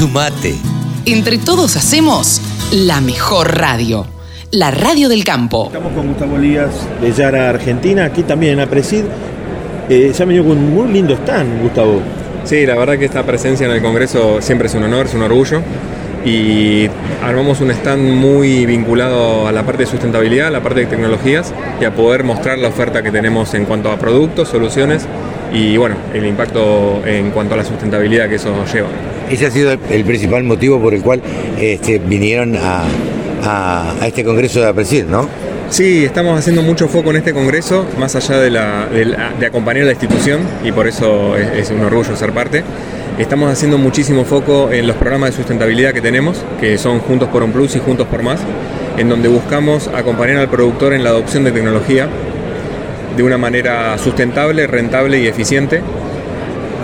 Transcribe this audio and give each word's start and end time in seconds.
Sumate. 0.00 0.54
Entre 1.04 1.36
todos 1.36 1.76
hacemos 1.76 2.40
la 2.72 3.02
mejor 3.02 3.58
radio. 3.58 4.06
La 4.50 4.70
radio 4.70 5.10
del 5.10 5.24
campo. 5.24 5.66
Estamos 5.66 5.92
con 5.92 6.08
Gustavo 6.08 6.38
Lías 6.38 6.70
de 7.02 7.12
Yara, 7.12 7.50
Argentina, 7.50 8.06
aquí 8.06 8.22
también 8.22 8.54
en 8.54 8.60
Apresid. 8.60 9.04
Eh, 9.90 10.12
se 10.14 10.22
ha 10.22 10.24
venido 10.24 10.46
con 10.46 10.56
un 10.56 10.74
muy 10.74 10.90
lindo 10.90 11.12
stand, 11.12 11.60
Gustavo. 11.60 12.00
Sí, 12.44 12.64
la 12.64 12.76
verdad 12.76 12.96
que 12.98 13.04
esta 13.04 13.24
presencia 13.24 13.66
en 13.66 13.72
el 13.72 13.82
Congreso 13.82 14.40
siempre 14.40 14.68
es 14.68 14.74
un 14.74 14.84
honor, 14.84 15.04
es 15.04 15.12
un 15.12 15.20
orgullo. 15.20 15.60
Y 16.24 16.88
armamos 17.22 17.60
un 17.60 17.70
stand 17.70 18.02
muy 18.02 18.64
vinculado 18.64 19.48
a 19.48 19.52
la 19.52 19.66
parte 19.66 19.82
de 19.82 19.90
sustentabilidad, 19.90 20.46
a 20.46 20.50
la 20.50 20.62
parte 20.62 20.80
de 20.80 20.86
tecnologías 20.86 21.52
y 21.78 21.84
a 21.84 21.94
poder 21.94 22.24
mostrar 22.24 22.56
la 22.56 22.68
oferta 22.68 23.02
que 23.02 23.10
tenemos 23.10 23.52
en 23.52 23.66
cuanto 23.66 23.92
a 23.92 23.98
productos, 23.98 24.48
soluciones 24.48 25.06
y 25.52 25.76
bueno, 25.76 25.96
el 26.14 26.26
impacto 26.26 27.02
en 27.04 27.30
cuanto 27.30 27.54
a 27.54 27.56
la 27.56 27.64
sustentabilidad 27.64 28.28
que 28.28 28.36
eso 28.36 28.54
lleva. 28.72 28.88
Ese 29.30 29.46
ha 29.46 29.50
sido 29.50 29.72
el 29.72 30.04
principal 30.04 30.44
motivo 30.44 30.80
por 30.80 30.94
el 30.94 31.02
cual 31.02 31.22
este, 31.58 31.98
vinieron 31.98 32.56
a, 32.56 32.84
a, 33.42 34.06
este 34.06 34.24
Congreso 34.24 34.60
de 34.60 34.68
Apresid, 34.68 35.04
¿no? 35.04 35.28
Sí, 35.70 36.04
estamos 36.04 36.36
haciendo 36.36 36.62
mucho 36.62 36.88
foco 36.88 37.10
en 37.10 37.16
este 37.16 37.32
congreso, 37.32 37.86
más 37.96 38.16
allá 38.16 38.40
de, 38.40 38.50
la, 38.50 38.88
de, 38.88 39.46
acompañar 39.46 39.84
a 39.84 39.86
la 39.86 39.92
institución, 39.92 40.40
y 40.64 40.72
por 40.72 40.88
eso 40.88 41.36
es, 41.36 41.70
un 41.70 41.80
orgullo 41.82 42.16
ser 42.16 42.32
parte. 42.32 42.64
Estamos 43.18 43.52
haciendo 43.52 43.78
muchísimo 43.78 44.24
foco 44.24 44.72
en 44.72 44.88
los 44.88 44.96
programas 44.96 45.30
de 45.30 45.36
sustentabilidad 45.36 45.92
que 45.92 46.00
tenemos, 46.00 46.44
que 46.58 46.76
son 46.76 46.98
Juntos 46.98 47.28
por 47.28 47.44
un 47.44 47.52
Plus 47.52 47.76
y 47.76 47.78
Juntos 47.78 48.08
por 48.08 48.22
Más, 48.24 48.40
en 48.98 49.08
donde 49.08 49.28
buscamos 49.28 49.86
acompañar 49.88 50.38
al 50.38 50.48
productor 50.48 50.92
en 50.92 51.04
la 51.04 51.10
adopción 51.10 51.44
de 51.44 51.52
tecnología 51.52 52.08
de 53.16 53.22
una 53.22 53.38
manera 53.38 53.96
sustentable, 53.98 54.66
rentable 54.66 55.18
y 55.18 55.26
eficiente, 55.26 55.82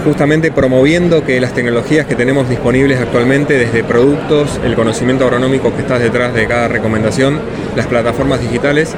justamente 0.05 0.53
promoviendo 0.53 1.25
que 1.25 1.41
las 1.41 1.53
tecnologías 1.53 2.07
que 2.07 2.15
tenemos 2.15 2.49
disponibles 2.49 3.01
actualmente, 3.01 3.59
desde 3.59 3.83
productos, 3.83 4.61
el 4.65 4.75
conocimiento 4.77 5.25
agronómico 5.25 5.75
que 5.75 5.83
está 5.83 5.99
detrás 5.99 6.33
de 6.33 6.47
cada 6.47 6.69
recomendación, 6.69 7.41
las 7.75 7.87
plataformas 7.87 8.41
digitales, 8.41 8.95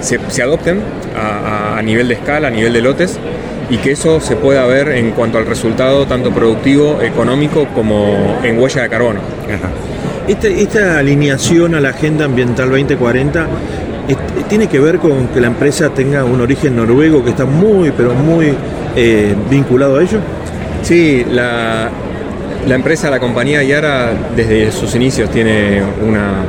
se, 0.00 0.42
adopten 0.42 0.82
a, 1.16 1.80
nivel 1.82 2.08
de 2.08 2.14
escala, 2.14 2.48
a 2.48 2.50
nivel 2.50 2.74
de 2.74 2.82
lotes, 2.82 3.18
y 3.70 3.78
que 3.78 3.92
eso 3.92 4.20
se 4.20 4.36
pueda 4.36 4.66
ver 4.66 4.88
en 4.88 5.12
cuanto 5.12 5.38
al 5.38 5.46
resultado 5.46 6.06
tanto 6.06 6.30
productivo, 6.30 7.00
económico, 7.00 7.66
como 7.74 8.38
en 8.42 8.58
huella 8.58 8.82
de 8.82 8.88
carbono. 8.90 9.20
Este, 10.28 10.60
esta 10.62 10.98
alineación 10.98 11.74
a 11.74 11.80
la 11.80 11.90
Agenda 11.90 12.26
Ambiental 12.26 12.70
2040 12.70 13.48
tiene 14.48 14.68
que 14.68 14.78
ver 14.78 14.98
con 14.98 15.28
que 15.28 15.40
la 15.40 15.46
empresa 15.46 15.90
tenga 15.90 16.24
un 16.24 16.40
origen 16.40 16.76
noruego 16.76 17.24
que 17.24 17.30
está 17.30 17.44
muy, 17.44 17.90
pero 17.90 18.14
muy 18.14 18.54
eh, 18.96 19.34
vinculado 19.50 19.98
a 19.98 20.02
ello? 20.02 20.18
Sí, 20.82 21.24
la, 21.30 21.90
empresa, 22.68 23.10
la 23.10 23.18
compañía 23.18 23.62
Yara, 23.62 24.12
desde 24.36 24.70
sus 24.70 24.94
inicios 24.94 25.30
tiene 25.30 25.82
una, 26.06 26.44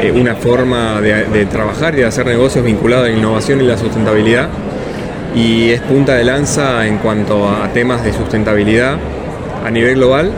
eh, 0.00 0.12
una 0.12 0.36
forma 0.36 1.00
de, 1.00 1.46
trabajar 1.46 1.94
y 1.94 1.98
de 1.98 2.04
hacer 2.06 2.26
negocios 2.26 2.64
vinculado 2.64 3.04
a 3.04 3.08
la 3.08 3.16
innovación 3.16 3.60
y 3.60 3.64
la 3.64 3.76
sustentabilidad. 3.76 4.48
Y 5.34 5.70
es 5.70 5.80
punta 5.80 6.14
de 6.14 6.24
lanza 6.24 6.86
en 6.86 6.98
cuanto 6.98 7.48
a 7.48 7.68
temas 7.72 8.04
de 8.04 8.12
sustentabilidad 8.12 8.98
a 9.64 9.70
nivel 9.70 9.94
global 9.96 10.30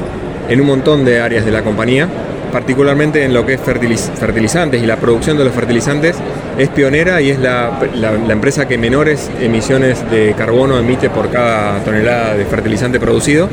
en 0.48 0.60
un 0.60 0.66
montón 0.66 1.04
de 1.04 1.20
áreas 1.20 1.44
de 1.44 1.50
la 1.50 1.62
compañía 1.62 2.08
particularmente 2.54 3.24
en 3.24 3.34
lo 3.34 3.44
que 3.44 3.54
es 3.54 3.60
fertilizantes 3.60 4.80
y 4.80 4.86
la 4.86 4.94
producción 4.98 5.36
de 5.36 5.44
los 5.44 5.52
fertilizantes, 5.52 6.14
es 6.56 6.68
pionera 6.68 7.20
y 7.20 7.30
es 7.30 7.40
la, 7.40 7.80
empresa 8.28 8.68
que 8.68 8.78
menores 8.78 9.28
emisiones 9.40 10.08
de 10.08 10.36
carbono 10.38 10.78
emite 10.78 11.10
por 11.10 11.32
cada 11.32 11.82
tonelada 11.82 12.36
de 12.36 12.44
fertilizante 12.44 13.00
producido. 13.00 13.48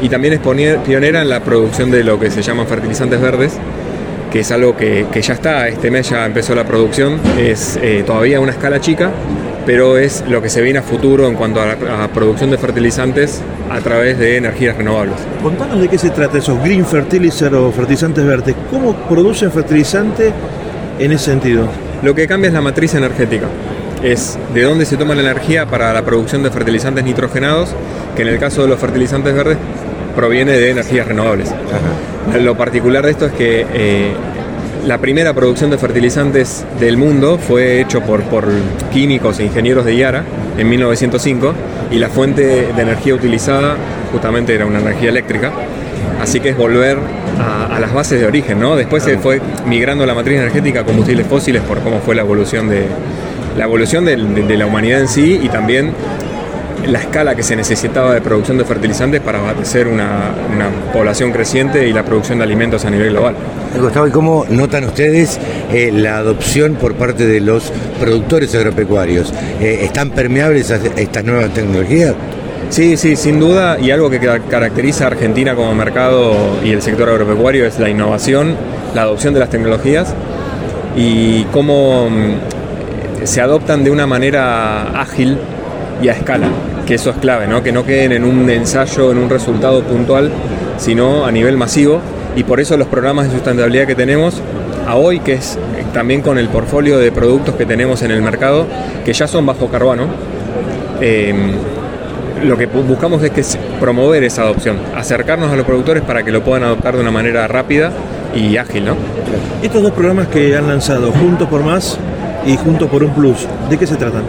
Y 0.00 0.08
también 0.08 0.34
es 0.34 0.78
pionera 0.84 1.22
en 1.22 1.28
la 1.28 1.40
producción 1.40 1.90
de 1.90 2.04
lo 2.04 2.20
que 2.20 2.30
se 2.30 2.40
llaman 2.40 2.68
fertilizantes 2.68 3.20
verdes, 3.20 3.54
que 4.30 4.40
es 4.40 4.52
algo 4.52 4.76
que, 4.76 5.06
ya 5.20 5.34
está, 5.34 5.66
este 5.66 5.90
mes 5.90 6.08
ya 6.08 6.24
empezó 6.24 6.54
la 6.54 6.64
producción, 6.64 7.18
es 7.36 7.76
eh, 7.82 8.04
todavía 8.06 8.38
una 8.38 8.52
escala 8.52 8.80
chica, 8.80 9.10
pero 9.66 9.98
es 9.98 10.24
lo 10.28 10.42
que 10.42 10.48
se 10.48 10.60
viene 10.62 10.78
a 10.78 10.82
futuro 10.82 11.28
en 11.28 11.34
cuanto 11.34 11.60
a 11.60 11.66
la 11.66 12.08
producción 12.08 12.50
de 12.50 12.58
fertilizantes 12.58 13.40
a 13.70 13.80
través 13.80 14.18
de 14.18 14.36
energías 14.36 14.76
renovables. 14.76 15.16
Contanos 15.42 15.80
de 15.80 15.88
qué 15.88 15.98
se 15.98 16.10
trata 16.10 16.38
esos 16.38 16.60
green 16.62 16.84
fertilizer 16.84 17.54
o 17.54 17.72
fertilizantes 17.72 18.24
verdes. 18.24 18.54
¿Cómo 18.70 18.94
producen 19.08 19.50
fertilizante 19.50 20.32
en 20.98 21.12
ese 21.12 21.24
sentido? 21.26 21.68
Lo 22.02 22.14
que 22.14 22.26
cambia 22.26 22.48
es 22.48 22.54
la 22.54 22.60
matriz 22.60 22.94
energética. 22.94 23.46
Es 24.02 24.38
de 24.52 24.62
dónde 24.62 24.84
se 24.84 24.96
toma 24.96 25.14
la 25.14 25.22
energía 25.22 25.66
para 25.66 25.92
la 25.92 26.02
producción 26.02 26.42
de 26.42 26.50
fertilizantes 26.50 27.04
nitrogenados, 27.04 27.70
que 28.14 28.22
en 28.22 28.28
el 28.28 28.38
caso 28.38 28.62
de 28.62 28.68
los 28.68 28.78
fertilizantes 28.78 29.34
verdes 29.34 29.56
proviene 30.14 30.52
de 30.52 30.70
energías 30.70 31.08
renovables. 31.08 31.50
Lo 32.40 32.56
particular 32.56 33.04
de 33.04 33.10
esto 33.10 33.26
es 33.26 33.32
que 33.32 33.66
eh, 33.72 34.12
la 34.86 34.98
primera 34.98 35.32
producción 35.32 35.70
de 35.70 35.78
fertilizantes 35.78 36.64
del 36.78 36.98
mundo 36.98 37.38
fue 37.38 37.80
hecho 37.80 38.02
por, 38.02 38.22
por 38.24 38.46
químicos 38.92 39.38
e 39.40 39.44
ingenieros 39.44 39.84
de 39.84 39.96
Yara 39.96 40.24
en 40.58 40.68
1905 40.68 41.54
y 41.90 41.98
la 41.98 42.10
fuente 42.10 42.72
de 42.72 42.82
energía 42.82 43.14
utilizada 43.14 43.76
justamente 44.12 44.54
era 44.54 44.66
una 44.66 44.80
energía 44.80 45.08
eléctrica. 45.08 45.52
Así 46.20 46.40
que 46.40 46.50
es 46.50 46.56
volver 46.56 46.98
a, 47.38 47.78
las 47.80 47.92
bases 47.92 48.20
de 48.20 48.26
origen, 48.26 48.60
¿no? 48.60 48.76
Después 48.76 49.02
se 49.02 49.18
fue 49.18 49.40
migrando 49.66 50.04
la 50.06 50.14
matriz 50.14 50.38
energética 50.38 50.80
a 50.80 50.84
combustibles 50.84 51.26
fósiles 51.26 51.62
por 51.62 51.80
cómo 51.80 52.00
fue 52.00 52.14
la 52.14 52.22
evolución 52.22 52.68
de 52.68 52.86
la 53.56 53.64
evolución 53.64 54.04
de 54.04 54.56
la 54.56 54.66
humanidad 54.66 55.00
en 55.00 55.08
sí 55.08 55.40
y 55.42 55.48
también 55.48 55.92
la 56.86 57.00
escala 57.00 57.34
que 57.34 57.42
se 57.42 57.56
necesitaba 57.56 58.14
de 58.14 58.20
producción 58.20 58.58
de 58.58 58.64
fertilizantes 58.64 59.20
para 59.20 59.38
abastecer 59.38 59.88
una, 59.88 60.32
población 60.92 61.32
creciente 61.32 61.88
y 61.88 61.92
la 61.92 62.04
producción 62.04 62.38
de 62.38 62.44
alimentos 62.44 62.84
a 62.84 62.90
nivel 62.90 63.10
global. 63.10 63.34
Gustavo, 63.80 64.06
¿y 64.06 64.10
cómo 64.10 64.46
notan 64.48 64.84
ustedes 64.84 65.38
eh, 65.72 65.90
la 65.92 66.18
adopción 66.18 66.74
por 66.74 66.94
parte 66.94 67.26
de 67.26 67.40
los 67.40 67.72
productores 67.98 68.54
agropecuarios? 68.54 69.32
Eh, 69.60 69.80
¿Están 69.82 70.10
permeables 70.10 70.70
a 70.70 70.76
estas 70.76 71.24
nuevas 71.24 71.52
tecnologías? 71.52 72.14
Sí, 72.70 72.96
sí, 72.96 73.16
sin 73.16 73.40
duda, 73.40 73.78
y 73.78 73.90
algo 73.90 74.10
que 74.10 74.18
caracteriza 74.18 75.04
a 75.04 75.06
Argentina 75.08 75.54
como 75.54 75.74
mercado 75.74 76.34
y 76.64 76.70
el 76.70 76.82
sector 76.82 77.08
agropecuario 77.08 77.66
es 77.66 77.78
la 77.78 77.88
innovación, 77.88 78.56
la 78.94 79.02
adopción 79.02 79.34
de 79.34 79.40
las 79.40 79.50
tecnologías 79.50 80.14
y 80.96 81.44
cómo 81.44 82.08
mm, 82.10 83.26
se 83.26 83.40
adoptan 83.40 83.84
de 83.84 83.90
una 83.90 84.06
manera 84.06 85.00
ágil 85.00 85.38
y 86.02 86.08
a 86.08 86.12
escala 86.12 86.48
que 86.84 86.94
eso 86.94 87.10
es 87.10 87.16
clave, 87.16 87.46
¿no? 87.46 87.62
que 87.62 87.72
no 87.72 87.84
queden 87.84 88.12
en 88.12 88.24
un 88.24 88.48
ensayo, 88.50 89.10
en 89.10 89.18
un 89.18 89.30
resultado 89.30 89.82
puntual, 89.82 90.30
sino 90.76 91.24
a 91.24 91.32
nivel 91.32 91.56
masivo. 91.56 92.00
Y 92.36 92.44
por 92.44 92.60
eso 92.60 92.76
los 92.76 92.88
programas 92.88 93.26
de 93.26 93.32
sustentabilidad 93.32 93.86
que 93.86 93.94
tenemos 93.94 94.40
a 94.86 94.96
hoy, 94.96 95.20
que 95.20 95.34
es 95.34 95.58
también 95.92 96.20
con 96.20 96.38
el 96.38 96.48
portfolio 96.48 96.98
de 96.98 97.12
productos 97.12 97.54
que 97.54 97.64
tenemos 97.64 98.02
en 98.02 98.10
el 98.10 98.22
mercado, 98.22 98.66
que 99.04 99.12
ya 99.12 99.26
son 99.26 99.46
bajo 99.46 99.68
carbono, 99.68 100.08
em, 101.00 101.52
lo 102.42 102.58
que 102.58 102.66
buscamos 102.66 103.22
es 103.22 103.30
que 103.30 103.42
promover 103.80 104.24
esa 104.24 104.42
adopción, 104.42 104.78
acercarnos 104.94 105.50
a 105.52 105.56
los 105.56 105.64
productores 105.64 106.02
para 106.02 106.22
que 106.22 106.32
lo 106.32 106.42
puedan 106.42 106.64
adoptar 106.64 106.96
de 106.96 107.00
una 107.00 107.10
manera 107.10 107.46
rápida 107.46 107.92
y 108.34 108.56
ágil. 108.56 108.84
¿no? 108.84 108.96
Estos 109.62 109.82
dos 109.82 109.92
programas 109.92 110.26
que 110.28 110.54
han 110.56 110.66
lanzado, 110.66 111.12
Juntos 111.12 111.48
por 111.48 111.62
Más 111.62 111.96
y 112.44 112.56
Juntos 112.56 112.90
por 112.90 113.02
un 113.04 113.14
Plus, 113.14 113.46
¿de 113.70 113.78
qué 113.78 113.86
se 113.86 113.96
tratan? 113.96 114.24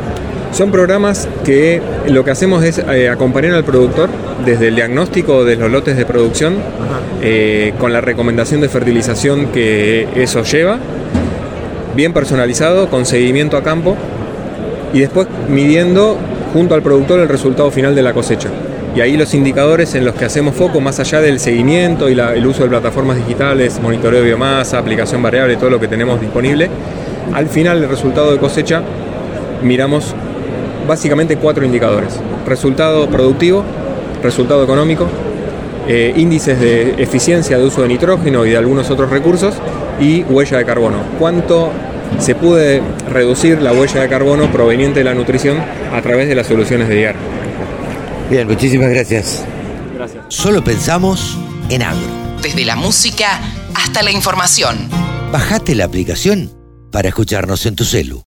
Son 0.56 0.72
programas 0.72 1.28
que 1.44 1.82
lo 2.08 2.24
que 2.24 2.32
hacemos 2.32 2.64
es 2.64 2.78
eh, 2.78 3.10
acompañar 3.10 3.56
al 3.56 3.66
productor 3.66 4.10
desde 4.46 4.70
el 4.70 4.76
diagnóstico 4.76 5.44
de 5.44 5.58
los 5.58 5.70
lotes 5.70 5.98
de 5.98 6.06
producción, 6.06 6.56
eh, 7.22 7.74
con 7.78 7.92
la 7.92 8.00
recomendación 8.00 8.62
de 8.62 8.70
fertilización 8.70 9.48
que 9.48 10.08
eso 10.16 10.44
lleva, 10.44 10.78
bien 11.94 12.14
personalizado, 12.14 12.90
con 12.90 13.06
seguimiento 13.06 13.58
a 13.58 13.64
campo, 13.64 13.98
y 14.94 15.02
después 15.02 15.28
midiendo 15.50 16.18
junto 16.54 16.74
al 16.74 16.82
productor 16.82 17.20
el 17.20 17.28
resultado 17.28 17.70
final 17.70 17.94
de 17.94 18.04
la 18.04 18.14
cosecha. 18.14 18.48
Y 18.96 19.02
ahí 19.02 19.18
los 19.18 19.34
indicadores 19.34 19.94
en 19.94 20.06
los 20.06 20.16
que 20.16 20.24
hacemos 20.24 20.56
foco, 20.56 20.80
más 20.80 21.02
allá 21.02 21.20
del 21.20 21.42
seguimiento 21.42 22.10
y 22.10 22.18
el 22.18 22.48
uso 22.48 22.64
de 22.64 22.70
plataformas 22.70 23.18
digitales, 23.18 23.82
monitoreo 23.82 24.22
de 24.22 24.28
biomasa, 24.28 24.78
aplicación 24.78 25.22
variable, 25.22 25.58
todo 25.58 25.70
lo 25.70 25.82
que 25.82 25.90
tenemos 25.90 26.22
disponible, 26.22 26.70
al 27.34 27.48
final 27.50 27.84
el 27.84 27.90
resultado 27.90 28.32
de 28.32 28.38
cosecha 28.38 28.82
miramos 29.62 30.16
básicamente 30.88 31.38
cuatro 31.38 31.66
indicadores. 31.66 32.20
Resultado 32.46 33.10
productivo, 33.10 33.64
resultado 34.24 34.64
económico, 34.64 35.08
eh, 35.88 36.14
índices 36.16 36.60
de 36.60 37.02
eficiencia 37.02 37.58
de 37.58 37.66
uso 37.66 37.82
de 37.84 37.88
nitrógeno 37.88 38.46
y 38.46 38.52
de 38.52 38.58
algunos 38.58 38.90
otros 38.90 39.10
recursos 39.10 39.56
y 40.00 40.24
huella 40.24 40.58
de 40.58 40.66
carbono. 40.66 40.98
¿Cuánto 41.20 41.72
se 42.20 42.36
puede 42.36 42.82
reducir 43.10 43.62
la 43.62 43.72
huella 43.72 44.02
de 44.02 44.10
carbono 44.10 44.52
proveniente 44.52 45.00
de 45.00 45.06
la 45.06 45.14
nutrición 45.14 45.58
a 45.94 46.02
través 46.02 46.28
de 46.28 46.36
las 46.36 46.48
soluciones 46.48 46.88
de 46.88 47.02
IAR? 47.02 47.16
Bien, 48.30 48.48
muchísimas 48.48 48.90
gracias. 48.90 49.46
Gracias. 49.96 50.24
Solo 50.30 50.64
pensamos 50.64 51.38
en 51.70 51.84
agro. 51.84 52.08
Desde 52.42 52.66
la 52.66 52.76
música 52.76 53.40
hasta 53.76 54.02
la 54.02 54.12
información. 54.12 54.90
Bajate 55.32 55.76
la 55.76 55.86
aplicación 55.86 56.52
para 56.92 57.10
escucharnos 57.10 57.66
en 57.66 57.76
tu 57.76 57.84
celu. 57.84 58.24